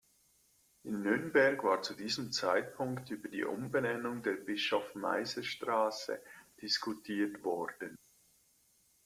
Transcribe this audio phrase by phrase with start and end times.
[0.81, 6.19] In Nürnberg war zu diesem Zeitpunkt über die Umbenennung der Bischof-Meiser-Straße
[6.59, 7.95] diskutiert worden.